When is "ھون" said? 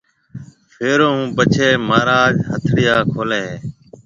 1.17-1.21